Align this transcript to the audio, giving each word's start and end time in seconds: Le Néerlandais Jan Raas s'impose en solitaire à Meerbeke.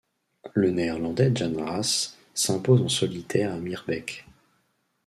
Le 0.55 0.71
Néerlandais 0.71 1.31
Jan 1.35 1.53
Raas 1.63 2.17
s'impose 2.33 2.81
en 2.81 2.89
solitaire 2.89 3.53
à 3.53 3.57
Meerbeke. 3.59 4.25